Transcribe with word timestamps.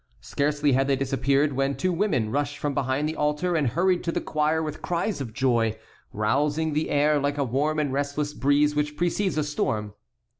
Scarcely 0.21 0.71
had 0.71 0.87
they 0.87 0.95
disappeared 0.95 1.53
when 1.53 1.75
two 1.75 1.93
women 1.93 2.31
rushed 2.31 2.57
from 2.57 2.73
behind 2.73 3.07
the 3.07 3.15
altar 3.15 3.55
and 3.55 3.67
hurried 3.67 4.03
to 4.05 4.11
the 4.11 4.19
choir 4.19 4.63
with 4.63 4.81
cries 4.81 5.21
of 5.21 5.31
joy, 5.31 5.77
rousing 6.11 6.73
the 6.73 6.89
air 6.89 7.19
like 7.19 7.37
a 7.37 7.43
warm 7.43 7.77
and 7.77 7.93
restless 7.93 8.33
breeze 8.33 8.73
which 8.75 8.97
precedes 8.97 9.37
a 9.37 9.43
storm. 9.43 9.93